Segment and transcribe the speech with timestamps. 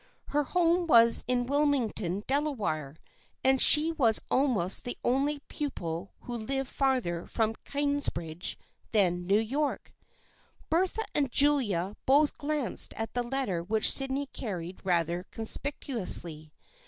[0.29, 2.95] Her home was in Wilmington, Delaware,
[3.43, 8.57] and she was almost the only pupil who lived farther from Kingsbridge
[8.93, 9.93] than New York.
[9.93, 14.25] THE FKIENDSHIP OF ANNE 75 Bertha and Julia both glanced at the letter which Sydney
[14.25, 16.51] carried rather conspicuously.